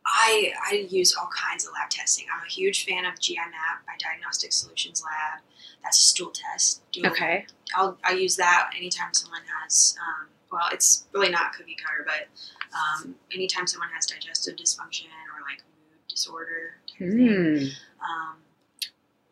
[0.04, 2.24] I, I use all kinds of lab testing.
[2.34, 5.40] I'm a huge fan of GIMAP by Diagnostic Solutions Lab.
[5.82, 6.82] That's a stool test.
[6.92, 7.46] Do- Okay.
[7.76, 12.28] I'll, I use that anytime someone has, um, well, it's really not cookie cutter, but
[12.76, 16.76] um, anytime someone has digestive dysfunction or like mood disorder.
[17.00, 17.70] Mm.
[18.00, 18.36] Um,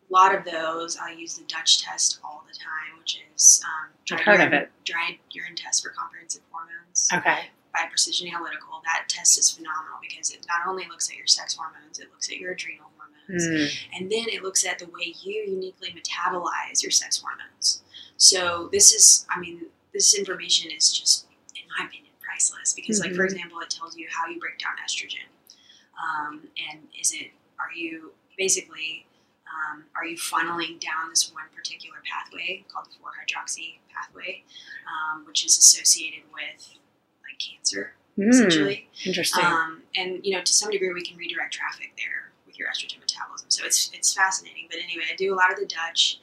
[0.09, 3.91] a lot of those, I use the Dutch test all the time, which is um,
[4.05, 4.71] dry urine, it.
[4.83, 7.45] dry urine test for comprehensive hormones Okay.
[7.73, 8.81] by Precision Analytical.
[8.83, 12.29] That test is phenomenal because it not only looks at your sex hormones, it looks
[12.29, 13.71] at your adrenal hormones, Mm.
[13.93, 17.81] and then it looks at the way you uniquely metabolize your sex hormones.
[18.17, 21.25] So this is, I mean, this information is just,
[21.55, 23.31] in my opinion, priceless because, like for Mhm.
[23.33, 25.27] example, it tells you how you break down estrogen,
[26.01, 29.05] um, and is it are you basically
[29.47, 34.43] um, are you funneling down this one particular pathway called the 4-hydroxy pathway,
[34.87, 36.77] um, which is associated with
[37.23, 38.29] like cancer, Mm.
[38.29, 38.89] essentially.
[39.05, 39.43] Interesting.
[39.43, 42.99] Um, and you know, to some degree, we can redirect traffic there with your estrogen
[43.01, 43.51] metabolism.
[43.51, 44.67] So it's it's fascinating.
[44.69, 46.19] But anyway, I do a lot of the Dutch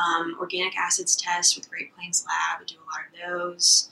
[0.00, 2.62] um, organic acids test with Great Plains Lab.
[2.62, 3.90] I do a lot of those.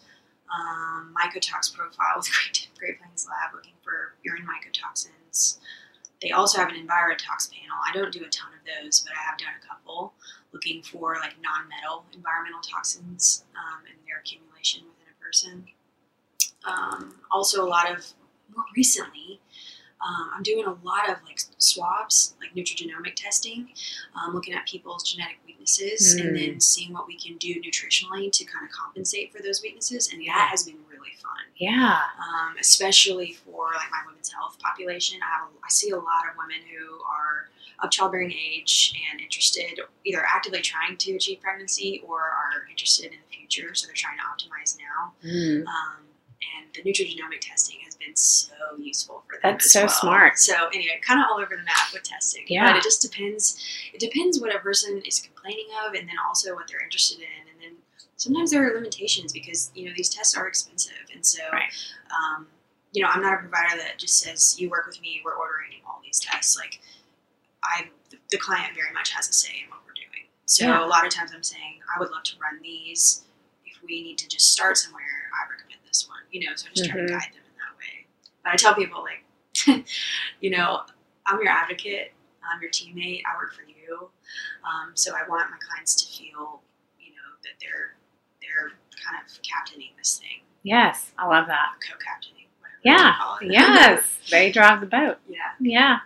[0.48, 5.58] Um, mycotox profile with Great, Great Plains Lab, looking for urine mycotoxins.
[6.22, 7.76] They also have an EnviroTox panel.
[7.86, 10.14] I don't do a ton of those, but I have done a couple,
[10.52, 15.66] looking for like non-metal environmental toxins um, and their accumulation within a person.
[16.64, 18.04] Um, also, a lot of
[18.54, 19.40] more recently,
[20.06, 23.68] um, I'm doing a lot of like swabs, like nutrigenomic testing,
[24.14, 26.38] um, looking at people's genetic weaknesses and Mm.
[26.38, 30.12] then seeing what we can do nutritionally to kind of compensate for those weaknesses.
[30.12, 30.34] And Yeah.
[30.34, 32.00] that has been really fun, yeah.
[32.18, 35.20] um, especially for like my women's health population.
[35.22, 37.48] I have a, I see a lot of women who are
[37.80, 43.18] of childbearing age and interested, either actively trying to achieve pregnancy or are interested in
[43.20, 45.12] the future, so they're trying to optimize now.
[45.24, 45.64] Mm.
[45.66, 45.96] Um,
[46.58, 49.52] and the nutrigenomic testing has been so useful for them.
[49.52, 49.88] That's so well.
[49.88, 50.38] smart.
[50.38, 52.44] So anyway, kind of all over the map with testing.
[52.48, 52.70] Yeah.
[52.70, 53.62] But it just depends.
[53.92, 57.48] It depends what a person is complaining of, and then also what they're interested in,
[57.52, 57.72] and then
[58.16, 61.70] sometimes there are limitations because you know these tests are expensive, and so Right.
[62.10, 62.46] um,
[62.92, 65.72] you know I'm not a provider that just says you work with me, we're ordering
[65.86, 66.56] all these tests.
[66.56, 66.80] Like
[67.64, 67.88] I,
[68.30, 70.26] the client very much has a say in what we're doing.
[70.46, 70.84] So Yeah.
[70.84, 73.24] a lot of times I'm saying I would love to run these.
[73.66, 75.02] If we need to just start somewhere,
[75.34, 76.18] I recommend this one.
[76.30, 77.06] You know, so I'm just try Mhm.
[77.06, 77.47] to guide them in that way.
[78.48, 79.84] But I tell people like
[80.40, 80.80] you know,
[81.26, 82.12] I'm your advocate.
[82.50, 83.20] I'm your teammate.
[83.30, 84.08] I work for you.
[84.64, 86.62] Um, so I want my clients to feel,
[86.98, 87.96] you know, that they're
[88.40, 88.70] they're
[89.04, 91.72] kind of captaining this thing, Yes, I love that.
[91.90, 92.46] co-captaining.
[92.60, 93.14] whatever you Yeah.
[93.18, 93.52] call it.
[93.52, 95.18] Yes, they drive the boat.
[95.28, 95.38] yeah.
[95.60, 95.98] Yeah.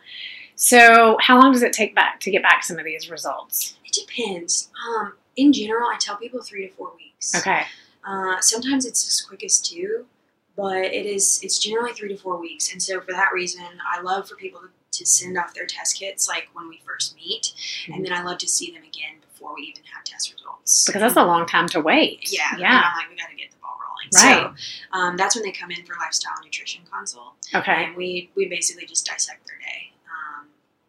[0.56, 3.76] So, how long does it take back to get back some of these results?
[3.84, 4.68] It depends.
[4.88, 7.36] Um, in general, I tell people three to four weeks.
[7.36, 7.62] Okay.
[8.04, 10.06] Uh, sometimes it's as quick as two,
[10.56, 12.72] but it is it's generally three to four weeks.
[12.72, 14.68] And so for that reason, I love for people to,
[15.06, 17.52] send off their test kits like when we first meet,
[17.92, 20.84] and then I love to see them again before we even have test results.
[20.86, 22.30] Because that's a long time to wait.
[22.30, 22.82] yeah, And Yeah.
[22.84, 24.10] I'm like, we got to get the ball rolling.
[24.14, 24.56] Right.
[24.92, 27.84] So um, that's when they come in for lifestyle nutrition consult, Okay.
[27.86, 29.92] and we we basically just dissect their day.
[30.06, 30.46] Um,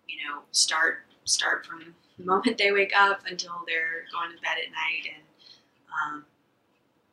[0.07, 4.57] you know, start start from the moment they wake up until they're going to bed
[4.63, 5.23] at night, and
[6.13, 6.25] um,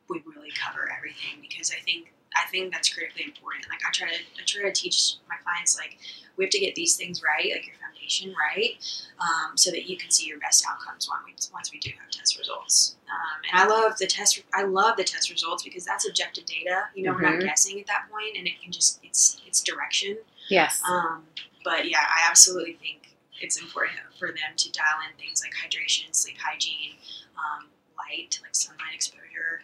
[0.09, 3.65] we really cover everything because I think I think that's critically important.
[3.69, 5.97] Like I try to I try to teach my clients like
[6.37, 8.75] we have to get these things right, like your foundation right,
[9.19, 12.09] um, so that you can see your best outcomes once we once we do have
[12.09, 12.95] test results.
[13.09, 16.83] Um, and I love the test I love the test results because that's objective data.
[16.95, 20.17] You know, we're not guessing at that point, and it can just it's it's direction.
[20.49, 20.81] Yes.
[20.87, 21.23] Um,
[21.63, 26.13] but yeah, I absolutely think it's important for them to dial in things like hydration,
[26.15, 26.93] sleep hygiene,
[27.37, 27.67] um,
[27.97, 29.61] light, like sunlight exposure,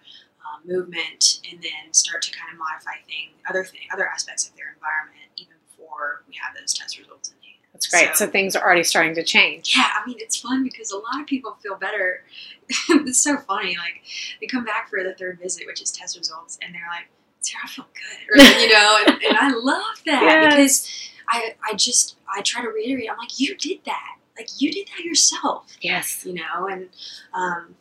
[0.48, 4.56] um, movement, and then start to kind of modify thing, other thing, other aspects of
[4.56, 7.44] their environment even before we have those test results in hand.
[7.74, 8.08] That's great.
[8.16, 9.74] So, So- things are already starting to change.
[9.76, 12.24] Yeah, I mean it's fun because a lot of people feel better.
[12.90, 13.78] it's so funny.
[13.78, 14.02] Like
[14.42, 17.08] they come back for the third visit, which is test results, and they're like,
[17.42, 20.54] "Sarah, I feel good," or you know, and, and I love that Yes.
[20.56, 23.10] because I I just I try to reiterate.
[23.12, 24.18] I'm like, you did that.
[24.38, 26.24] Like you did that yourself, Yes.
[26.26, 26.90] you know, and
[27.34, 27.76] um,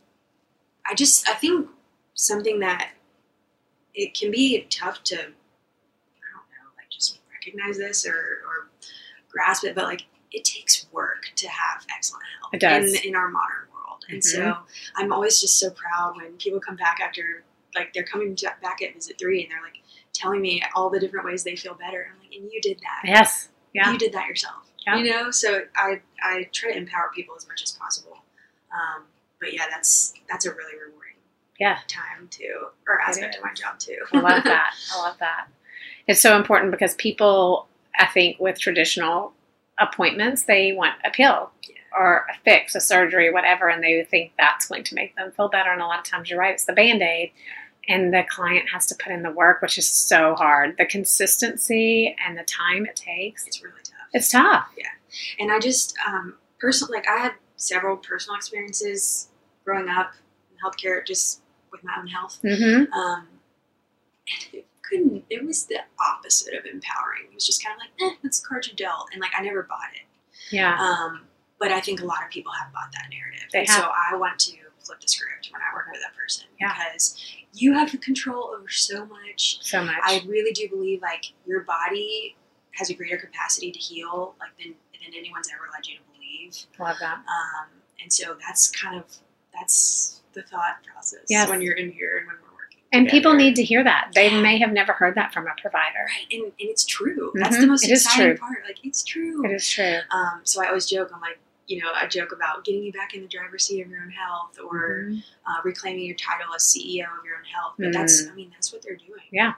[0.89, 1.69] I just I think
[2.17, 2.91] something that
[3.95, 8.69] it can be tough to I don't know like just recognize this or or
[9.31, 10.03] grasp it, but like
[10.33, 13.01] it takes work to have excellent health It does.
[13.01, 14.57] in in our modern world, and so
[14.97, 18.95] I'm always just so proud when people come back after like they're coming back at
[18.95, 19.81] visit three and they're like
[20.13, 22.09] telling me all the different ways they feel better.
[22.11, 23.03] I'm like, and you did that.
[23.05, 23.49] Yes.
[23.75, 23.93] Yeah.
[23.93, 24.63] You did that yourself.
[24.87, 24.97] Yeah.
[24.97, 28.17] You know, so I I try to empower people as much as possible.
[28.73, 29.05] Um,
[29.41, 31.06] but yeah, that's that's a really rewarding
[31.59, 31.79] Yeah.
[31.89, 33.99] time too, or aspect of my job too.
[34.13, 34.75] I love that.
[34.95, 35.47] I love that.
[36.07, 37.67] It's so important because people,
[37.99, 39.33] I think, with traditional
[39.79, 41.75] appointments, they want a pill Yeah.
[41.99, 45.49] or a fix, a surgery, whatever, and they think that's going to make them feel
[45.49, 45.71] better.
[45.73, 47.33] And a lot of times, you're right, it's the band aid.
[47.89, 50.77] And the client has to put in the work, which is so hard.
[50.77, 54.09] The consistency and the time it takes, it's really tough.
[54.13, 54.67] it's tough.
[54.77, 54.87] Yeah.
[55.39, 59.29] And I just um, personally, like I had several personal experiences
[59.65, 60.13] growing up
[60.51, 62.39] in healthcare, just with my own health.
[62.43, 62.93] Mm-hmm.
[62.93, 63.27] Um,
[64.29, 65.25] and it couldn't.
[65.31, 67.25] It was the opposite of empowering.
[67.31, 69.43] It was just kind of like, eh, that's the card you dealt, and like I
[69.43, 70.55] never bought it.
[70.55, 70.77] Yeah.
[70.79, 71.23] Um,
[71.59, 73.49] but I think a lot of people have bought that narrative.
[73.53, 73.83] They and have.
[73.85, 74.53] So I want to
[74.85, 76.73] flip the script when I work with a person Yeah.
[76.75, 77.17] because
[77.55, 79.59] you have the control over so much.
[79.63, 79.97] so much.
[80.03, 82.37] I really do believe like your body
[82.73, 86.67] has a greater capacity to heal like than, than anyone's ever led you to believe.
[86.79, 87.17] love that.
[87.17, 87.69] Um,
[88.03, 89.05] and so that's kind of
[89.59, 91.49] that's the thought process Yes.
[91.49, 92.79] when you're in here and when we're working.
[92.93, 94.11] And people need to hear that.
[94.15, 94.41] They Yeah.
[94.41, 96.07] may have never heard that from a provider.
[96.07, 97.33] right, and, and it's true.
[97.35, 97.61] That's Mhm.
[97.63, 98.39] the most It is exciting true.
[98.39, 98.63] part.
[98.65, 99.45] Like it's true.
[99.45, 99.99] It is true.
[100.11, 101.11] Um, so I always joke.
[101.13, 103.91] I'm like, you know, I joke about getting you back in the driver's seat of
[103.91, 105.25] your own health, or Mhm.
[105.47, 107.75] uh, reclaiming your title as CEO of your own health.
[107.79, 108.31] But that's, Mm.
[108.31, 109.25] I mean, that's what they're doing.
[109.33, 109.55] Yeah.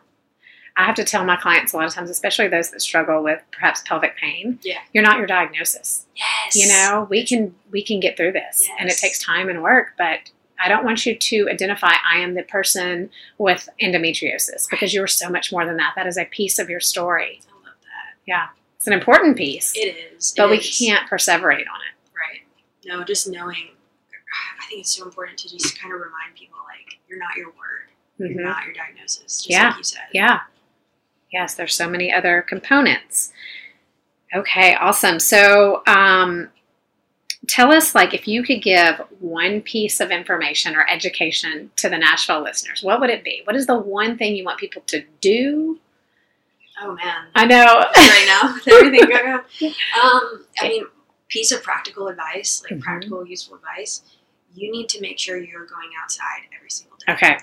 [0.77, 3.43] I have to tell my clients a lot of times, especially those that struggle with
[3.51, 4.61] perhaps pelvic pain.
[4.63, 4.79] Yeah.
[4.93, 6.07] You're not your diagnosis.
[6.15, 6.55] Yes.
[6.57, 9.95] You know, we can we can get through this, and it takes time and work.
[9.99, 15.03] But I don't want you to identify I am the person with endometriosis because you
[15.03, 15.93] are so much more than that.
[15.97, 17.41] That is a piece of your story.
[17.49, 18.17] I love that.
[18.27, 18.49] Yeah.
[18.77, 20.33] It's an important piece, It is.
[20.37, 20.79] but it we is.
[20.79, 22.11] can't perseverate on it.
[22.15, 22.41] Right.
[22.85, 23.71] No, just knowing.
[24.61, 27.49] I think it's so important to just kind of remind people like you're not your
[27.49, 29.43] word, you're not your diagnosis.
[29.43, 29.69] Just Yeah.
[29.69, 30.03] like you said.
[30.13, 30.41] Yeah.
[31.33, 33.33] Yes, there's so many other components.
[34.35, 35.19] Okay, awesome.
[35.21, 36.51] So, um,
[37.49, 41.99] tell us, like, if you could give one piece of information or education to the
[41.99, 43.41] Nashville listeners, what would it be?
[43.45, 45.81] What is the one thing you want people to do?
[46.81, 47.27] Oh man.
[47.35, 47.65] I know.
[47.65, 49.41] right now everything going on.
[50.01, 50.85] Um, I mean,
[51.29, 52.83] piece of practical advice, like Mhm.
[52.83, 54.03] practical, useful advice.
[54.55, 57.13] You need to make sure you're going outside every single day.
[57.15, 57.39] okay.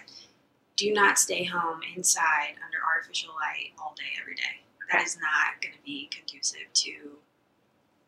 [0.77, 4.61] Do not stay home inside under artificial light all day, every day.
[4.91, 7.17] That is not going to be conducive to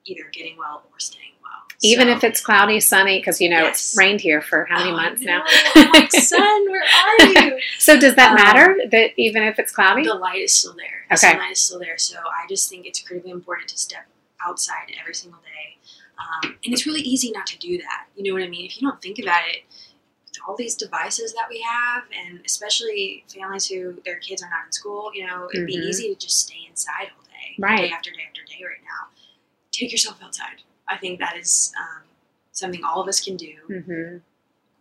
[0.07, 1.51] either getting well or staying well.
[1.83, 3.89] Even So- if it's cloudy, sunny, because you know Yes.
[3.91, 5.43] it's rained here for how many Oh, months now?
[5.75, 7.59] I'm like, sun, where are you?
[7.79, 10.03] so does that Um, matter that even if it's cloudy?
[10.03, 11.05] The light is still there.
[11.09, 11.31] The Okay.
[11.33, 11.97] sunlight is still there.
[11.97, 14.07] So I just think it's critically important to step
[14.43, 15.77] outside every single day.
[16.17, 18.07] Um, and it's really easy not to do that.
[18.15, 18.65] You know what I mean?
[18.65, 19.63] If you don't think about it,
[20.47, 24.71] all these devices that we have, and especially families who their kids are not in
[24.71, 25.83] school, you know, it'd be Mhm.
[25.83, 27.89] easy to just stay inside all day, Right.
[27.89, 29.09] day after day after day right now.
[29.77, 30.63] Take yourself outside.
[30.87, 32.03] I think that is um,
[32.51, 34.17] something all of us can do, hmm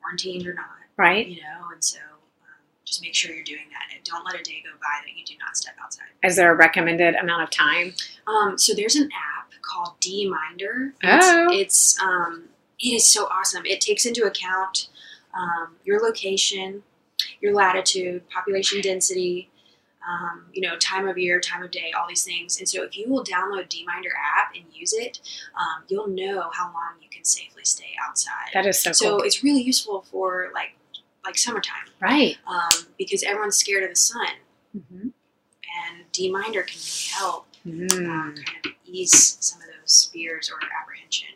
[0.00, 1.26] quarantined or not Right?
[1.26, 3.92] you know, and so um, just make sure you're doing that.
[3.94, 6.04] And don't let a day go by that you do not step outside.
[6.22, 7.92] Is there a recommended amount of time?
[8.28, 10.92] Um, so there's an app called DMinder.
[11.02, 11.48] It's, Oh.
[11.50, 12.44] it's um,
[12.78, 13.66] it is so awesome.
[13.66, 14.88] It takes into account
[15.34, 16.82] um, your location,
[17.40, 19.50] your latitude, population density.
[20.08, 22.58] Um, you know, time of year, time of day, all these things.
[22.60, 25.20] And so, if you will download DMinder app and use it,
[25.58, 28.50] um, you'll know how long you can safely stay outside.
[28.54, 29.26] That is so so cool.
[29.26, 30.76] it's really useful for like
[31.24, 32.36] like summertime right.
[32.46, 34.28] um, because everyone's scared of the sun,
[34.72, 35.08] hmm
[35.76, 38.36] and DMinder can really help uh, Mm.
[38.46, 41.28] kind of ease some of those fears or apprehension.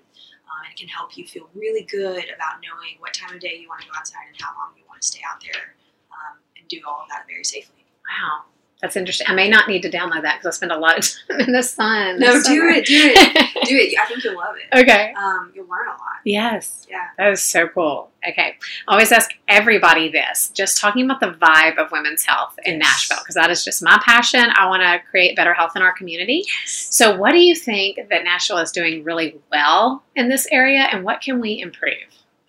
[0.47, 3.57] Um, and it can help you feel really good about knowing what time of day
[3.61, 5.75] you want to go outside and how long you want to stay out there
[6.13, 7.85] um, and do all of that very safely.
[8.07, 8.45] Wow.
[8.83, 9.27] That's interesting.
[9.29, 11.53] I may not need to download that because I spend a lot of time in
[11.53, 12.19] the sun.
[12.19, 12.69] No, do summer.
[12.69, 13.47] it, do it.
[13.67, 13.95] Do it.
[14.01, 14.75] I think you'll love it.
[14.81, 15.13] okay.
[15.23, 16.01] Um, you'll learn a lot.
[16.25, 16.87] Yes.
[16.91, 17.09] Yeah.
[17.19, 18.11] That is so cool.
[18.27, 18.57] Okay.
[18.89, 22.83] I always ask everybody this, just talking about the vibe of women's health in Yes.
[22.83, 24.41] Nashville, because that is just my passion.
[24.57, 26.45] I want to create better health in our community.
[26.63, 26.89] Yes.
[26.91, 31.05] So, what do you think that Nashville is doing really well in this area, and
[31.05, 31.93] what can we improve?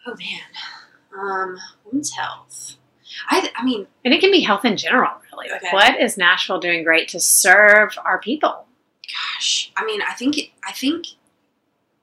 [0.07, 0.39] Oh man.
[1.19, 2.77] Um, women's health.
[3.27, 5.49] I, I mean, And it can be health in general, really.
[5.49, 5.71] Like, Okay.
[5.73, 8.65] what is Nashville doing great to serve our people?
[9.35, 11.05] gosh, I mean, I think it, I think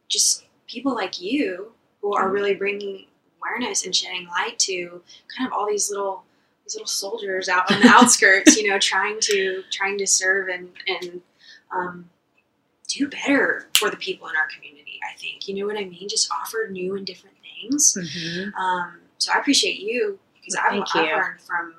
[0.09, 3.07] just people like you who are really bringing
[3.41, 5.03] awareness and shedding light to
[5.37, 6.25] kind of all these little
[6.65, 10.69] these little soldiers out on the outskirts, you know, trying to trying to serve and
[10.87, 11.23] and
[11.75, 12.11] um,
[12.89, 14.99] do better for the people in our community.
[15.11, 16.09] I think you know what I mean.
[16.09, 17.97] Just offer new and different things.
[17.99, 18.55] Mm-hmm.
[18.55, 20.19] Um, so I appreciate you
[20.55, 21.75] because I've, I've learned from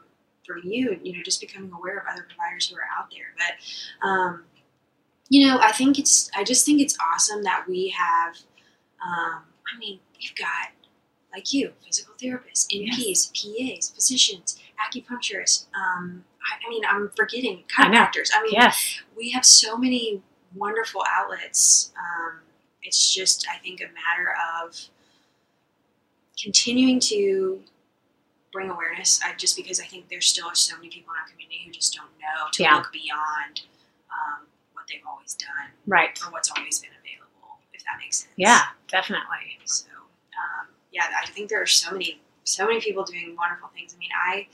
[0.45, 3.33] from you, you know, just becoming aware of other providers who are out there.
[3.37, 4.43] But um,
[5.29, 8.35] you know, I think it's I just think it's awesome that we have.
[9.03, 10.71] Um, I mean, we've got
[11.31, 15.65] like you, physical therapists, NPs, PAs, physicians, acupuncturists.
[15.75, 18.29] Um, I, I mean, I'm forgetting I chiropractors.
[18.33, 19.01] I mean, Yes.
[19.15, 20.23] we have so many
[20.55, 21.91] wonderful outlets.
[21.97, 22.39] Um,
[22.81, 24.75] it's just, I think, a matter of
[26.41, 27.61] continuing to
[28.51, 29.19] bring awareness.
[29.23, 31.93] I, just because I think there still so many people in our community who just
[31.95, 32.75] don't know to Yeah.
[32.75, 33.61] look beyond
[34.09, 36.19] um, what they've always done Right.
[36.25, 37.59] or what's always been available.
[37.73, 38.33] If that makes sense.
[38.37, 39.59] Yeah, definitely.
[39.65, 43.93] So, um, yeah, I think there are so many, so many people doing wonderful things.
[43.93, 44.47] I mean, I,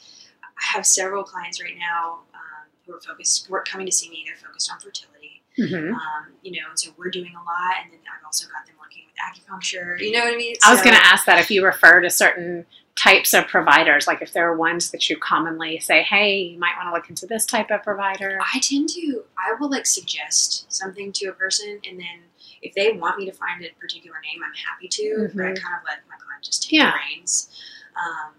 [0.44, 4.10] I have several clients right now um, who are focused, who are coming to see
[4.10, 4.26] me.
[4.28, 7.78] They're focused on fertility, hmm um, you know, and so we're doing a lot.
[7.82, 10.00] And then I've also got them working with acupuncture.
[10.00, 10.56] You know what I mean?
[10.66, 14.22] I was going to ask that if you refer to certain types of providers, like
[14.22, 17.26] if there are ones that you commonly say, hey, you might want to look into
[17.26, 18.40] this type of provider.
[18.54, 22.24] I tend to, I will like suggest something to a person, and then
[22.62, 25.30] if they want me to find a particular name, I'm happy to.
[25.36, 25.62] But I Mhm.
[25.62, 26.92] kind of let my client just take Yeah.
[26.92, 27.50] the reins.
[27.98, 28.34] Um,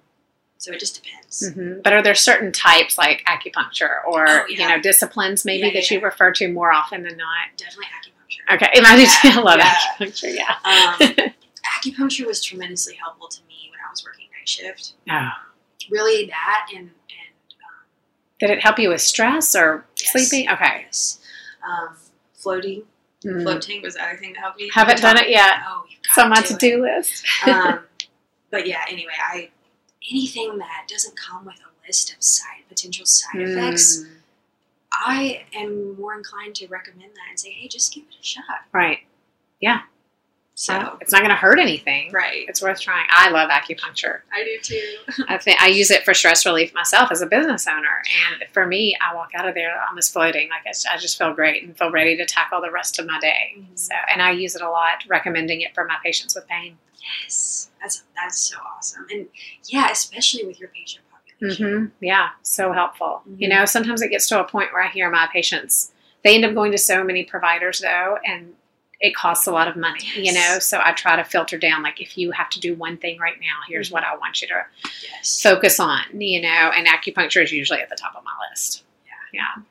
[0.59, 1.49] so it just depends.
[1.55, 5.75] hmm But are there certain types like acupuncture or Oh, you know disciplines maybe Yeah,
[5.75, 7.49] that yeah, you refer to more often than not?
[7.57, 8.55] Definitely acupuncture.
[8.55, 9.75] Okay, imagine Yeah, I love yeah.
[10.01, 10.35] acupuncture.
[10.35, 10.55] Yeah.
[10.65, 11.33] Um,
[11.97, 14.95] acupuncture was tremendously helpful to me when I was working night shift.
[15.11, 15.29] Oh.
[15.91, 17.87] Really, that and and um,
[18.41, 20.13] Did it help you with stress or Yes.
[20.13, 20.49] sleeping?
[20.51, 20.83] Okay.
[20.87, 21.21] yes,
[21.67, 21.97] um,
[22.35, 22.83] floating.
[23.25, 23.43] Mm.
[23.43, 24.71] Floating was the other thing that helped me.
[24.73, 25.55] Haven't done it yet.
[25.67, 27.25] Oh, you've got It's on my to do list.
[27.49, 27.81] um,
[28.51, 29.51] but yeah, anyway, I
[30.11, 34.11] anything that doesn't come with a list of side potential side effects, Mm.
[34.99, 38.45] I am more inclined to recommend that and say, hey, just give it a shot.
[38.73, 39.01] Right.
[40.59, 42.11] So it's not going to hurt anything.
[42.13, 43.07] right, It's worth trying.
[43.11, 44.21] I love acupuncture.
[44.33, 45.25] I do too.
[45.29, 48.67] I think I use it for stress relief myself as a business owner, and for
[48.67, 50.49] me, I walk out of there almost floating.
[50.49, 53.19] Like I, I just feel great and feel ready to tackle the rest of my
[53.21, 53.55] day.
[53.59, 53.79] Mhm.
[53.79, 56.79] So, and I use it a lot, recommending it for my patients with pain.
[57.23, 59.27] Yes, that's that's so awesome, and
[59.67, 61.91] yeah, especially with your patient population.
[62.01, 63.21] hmm Yeah, so helpful.
[63.37, 63.51] You Mhm.
[63.59, 65.93] know, sometimes it gets to a point where I hear my patients,
[66.25, 68.55] they end up going to so many providers though, and
[69.01, 70.59] it costs a lot of money, you know?
[70.59, 73.39] So I try to filter down, like, if you have to do one thing right
[73.41, 73.93] now, here's Mhm.
[73.93, 74.65] what I want you to
[75.03, 76.49] Yes, focus on, you know?
[76.75, 78.85] And acupuncture is usually at the top of my list.
[79.07, 79.13] Yeah.
[79.57, 79.63] Yeah.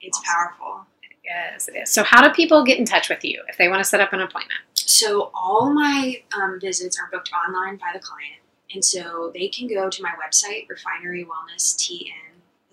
[0.00, 0.34] it's awesome.
[0.34, 0.86] powerful.
[1.24, 1.90] Yes, it is.
[1.90, 4.12] So, how do people get in touch with you if they want to set up
[4.12, 4.60] an appointment?
[4.74, 8.40] So all my um, visits are booked online by the client,
[8.74, 11.24] and so they can go to my website, Refinery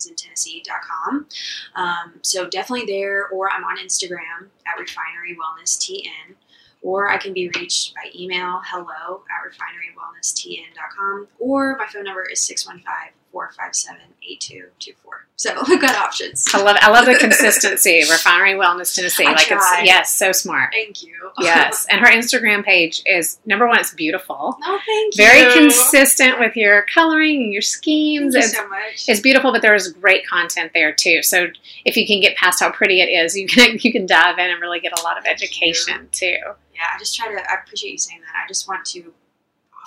[0.01, 1.27] Wellness in Tennessee.com.
[1.75, 6.35] Um, so definitely there, or I'm on Instagram at Refinery Wellness TN,
[6.81, 12.39] or I can be reached by email, hello at refinerywellnesstn.com, or my phone number is
[12.41, 15.27] 615 457 8224.
[15.35, 16.45] So we've got options.
[16.53, 18.01] I love I love the consistency.
[18.09, 19.25] Refinery Wellness Tennessee.
[19.25, 20.71] I like it's yes, so smart.
[20.71, 21.31] Thank you.
[21.39, 21.87] Yes.
[21.91, 24.57] And her Instagram page is number one, it's beautiful.
[24.61, 25.25] No, thank you.
[25.25, 28.33] Very consistent with your coloring and your schemes.
[28.33, 29.05] Thank you It's, so much.
[29.07, 31.23] it's beautiful, but there's great content there too.
[31.23, 31.47] So
[31.85, 34.49] if you can get past how pretty it is, you can you can dive in
[34.51, 35.45] and really get a lot of Thank you.
[35.47, 36.37] education too.
[36.75, 37.39] yeah, I just try to.
[37.51, 38.43] I appreciate you saying that.
[38.43, 39.13] I just want to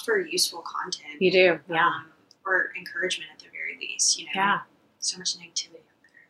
[0.01, 1.21] offer useful content.
[1.21, 1.59] You do.
[1.71, 1.87] Yeah.
[1.87, 2.07] um,
[2.47, 3.31] or encouragement
[3.85, 4.19] at the very least.
[4.19, 4.59] You know, Yeah.
[4.99, 5.81] so much negativity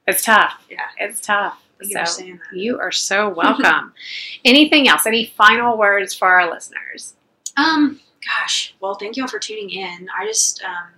[0.07, 0.55] It's tough.
[0.71, 1.61] Yeah, It's tough.
[1.81, 3.93] you So you are so welcome.
[4.45, 5.07] Anything else?
[5.07, 7.15] Any final words for our listeners?
[7.57, 10.09] Um, gosh, well, thank you all for tuning in.
[10.19, 10.91] I just, um,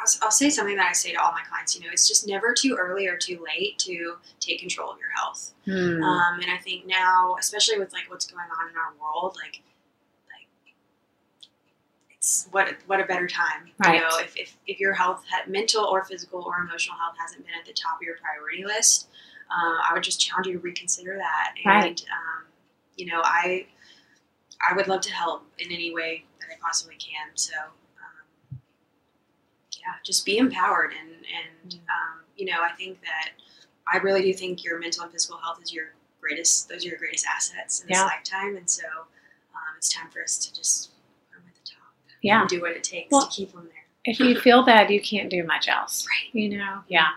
[0.00, 1.76] I'll, I'll say something that I say to all my clients.
[1.76, 5.10] You know, it's just never too early or too late to take control of your
[5.16, 5.52] health.
[5.66, 6.02] Hmm.
[6.02, 9.60] Um, and I think now, especially with like what's going on in our world, like,
[12.50, 13.70] what what a better time.
[13.78, 13.94] Right.
[13.94, 17.54] You know, if, if, if your health, mental or physical or emotional health, hasn't been
[17.58, 19.08] at the top of your priority list,
[19.50, 21.54] uh, I would just challenge you to reconsider that.
[21.64, 22.04] And Right.
[22.12, 22.44] um,
[22.96, 23.66] you know, I
[24.68, 27.28] I would love to help in any way that I possibly can.
[27.34, 27.54] So.
[28.52, 28.60] Um,
[29.78, 33.30] yeah, just be empowered and and um, you know I think that
[33.90, 36.98] I really do think your mental and physical health is your greatest those are your
[36.98, 38.04] greatest assets in this Yeah.
[38.04, 38.84] lifetime and so
[39.54, 40.90] um, it's time for us to just
[41.30, 42.40] put them at the top yeah.
[42.40, 43.74] and do what it takes Well- to keep them there.
[44.06, 46.06] If you feel bad, you can't do much else.
[46.08, 46.34] Right.
[46.34, 46.80] You know?
[46.88, 47.08] Yeah.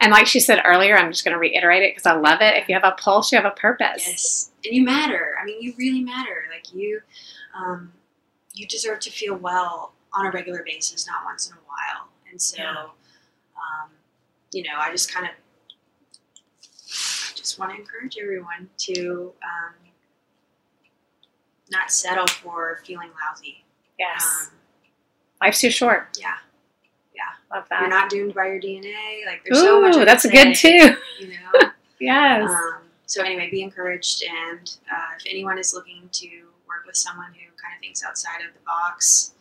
[0.00, 2.56] And like she said earlier, I'm just going to reiterate it because I love it.
[2.56, 4.04] If you have a pulse, you have a purpose.
[4.06, 5.36] Yes, and you matter.
[5.40, 6.44] I mean, you really matter.
[6.52, 7.00] Like you,
[7.56, 7.92] um,
[8.52, 12.08] you deserve to feel well on a regular basis, not once in a while.
[12.30, 12.72] And so, Yeah.
[12.82, 13.90] um,
[14.52, 15.32] you know, I just kind of
[17.36, 19.74] just want to encourage everyone to um,
[21.70, 23.64] not settle for feeling lousy.
[23.98, 24.24] Yes.
[24.42, 24.48] Um,
[25.42, 26.16] Life's too short.
[26.20, 26.34] yeah,
[27.14, 27.22] Yeah.
[27.56, 27.80] Love that.
[27.80, 29.24] you're not doomed by your DNA.
[29.26, 29.96] Like there's so much.
[29.96, 30.96] Ooh, that's good too.
[31.20, 31.70] You know.
[32.00, 32.48] Yes.
[32.48, 36.28] Um, so anyway, be encouraged, and uh, if anyone is looking to
[36.68, 39.34] work with someone who kind of thinks outside of the box,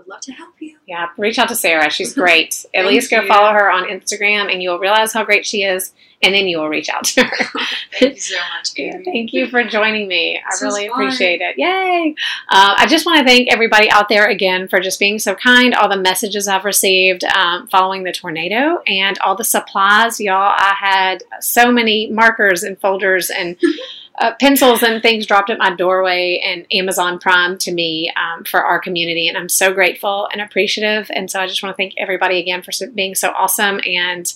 [0.00, 0.76] would love to help you.
[0.86, 1.08] yeah.
[1.18, 1.90] Reach out to Sarah.
[1.90, 2.64] She's great.
[2.74, 3.28] At least go you.
[3.28, 5.92] follow her on Instagram and you'll realize how great she is.
[6.22, 7.46] And then you will reach out to her.
[7.98, 8.98] Thank you so much, Yeah.
[9.06, 10.38] Thank you for joining me.
[10.38, 11.00] I really fun.
[11.00, 11.54] appreciate it.
[11.56, 12.14] Yay!
[12.50, 15.72] Uh, I just want to thank everybody out there again for just being so kind.
[15.74, 20.52] All the messages I've received um, following the tornado and all the supplies, y'all.
[20.54, 23.56] I had so many markers and folders and
[24.18, 28.62] uh, pencils and things dropped at my doorway and Amazon Prime to me um, for
[28.62, 31.10] our community, and I'm so grateful and appreciative.
[31.14, 34.32] And so I just want to thank everybody again for being so awesome and.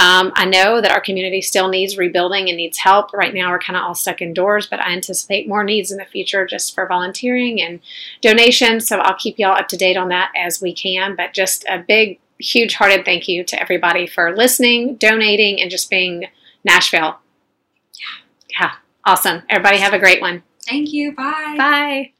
[0.00, 3.12] Um, I know that our community still needs rebuilding and needs help.
[3.12, 6.04] Right now, we're kind of all stuck indoors, but I anticipate more needs in the
[6.04, 7.80] future just for volunteering and
[8.22, 8.86] donations.
[8.86, 11.16] So I'll keep y'all up to date on that as we can.
[11.16, 15.90] But just a big, huge hearted thank you to everybody for listening, donating, and just
[15.90, 16.26] being
[16.62, 17.18] Nashville.
[17.98, 18.60] Yeah.
[18.60, 18.72] Yeah.
[19.08, 19.42] Awesome.
[19.48, 20.42] Everybody have a great one.
[20.66, 21.12] Thank you.
[21.12, 21.54] Bye.
[21.56, 22.12] Bye.